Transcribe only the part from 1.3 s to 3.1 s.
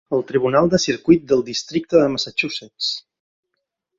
del districte de Massachusetts.